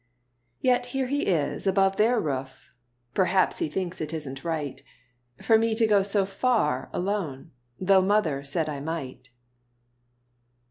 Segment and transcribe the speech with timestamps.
[0.61, 2.71] Yet here he is above their roof;
[3.13, 4.81] Perhaps he thinks it isn't right
[5.43, 9.29] For me to go so far alone, Tho' mother said I might.